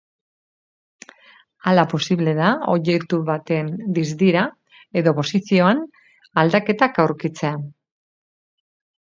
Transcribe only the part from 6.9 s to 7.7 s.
aurkitzea.